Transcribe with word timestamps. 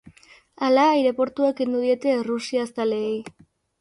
Hala, 0.67 0.85
aireportua 0.93 1.51
kendu 1.61 1.81
diete 1.85 2.15
errusiazaleei. 2.17 3.17